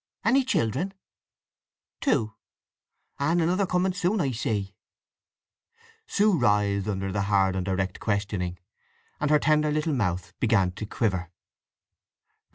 "Any 0.25 0.43
children?" 0.43 0.95
"Two." 1.99 2.33
"And 3.19 3.39
another 3.39 3.67
coming 3.67 3.93
soon, 3.93 4.19
I 4.19 4.31
see." 4.31 4.73
Sue 6.07 6.35
writhed 6.39 6.87
under 6.87 7.11
the 7.11 7.21
hard 7.21 7.55
and 7.55 7.63
direct 7.67 7.99
questioning, 7.99 8.57
and 9.19 9.29
her 9.29 9.37
tender 9.37 9.69
little 9.69 9.93
mouth 9.93 10.33
began 10.39 10.71
to 10.71 10.87
quiver. 10.87 11.29